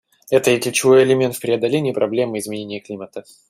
[0.31, 3.23] Это и ключевой элемент в преодолении проблемы изменения климата.